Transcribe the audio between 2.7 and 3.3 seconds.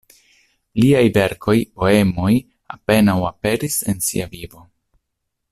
apenaŭ